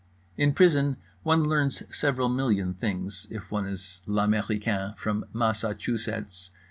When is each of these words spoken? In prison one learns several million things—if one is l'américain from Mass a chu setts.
In 0.35 0.53
prison 0.55 0.97
one 1.21 1.43
learns 1.43 1.83
several 1.95 2.27
million 2.27 2.73
things—if 2.73 3.51
one 3.51 3.67
is 3.67 4.01
l'américain 4.07 4.97
from 4.97 5.25
Mass 5.31 5.63
a 5.63 5.75
chu 5.75 5.99
setts. 5.99 6.49